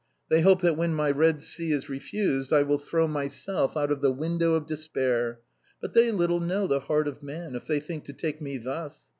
[0.29, 4.01] They hope that when toy Eed Sea is refused, I will throw myself out of
[4.01, 5.41] the window of despair.
[5.79, 9.03] But they little know the heart of man, if they think to take me thus.